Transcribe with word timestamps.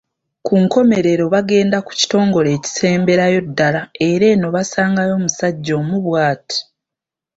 Ku 0.45 0.53
nkomerero 0.63 1.23
baagenda 1.33 1.77
ku 1.85 1.91
kitongole 1.99 2.49
ekisemberayo 2.57 3.39
ddala 3.47 3.81
era 4.09 4.25
eno 4.33 4.47
baasangayo 4.55 5.11
omusajja 5.19 5.73
omu 5.81 5.97
bw’ati. 6.05 6.57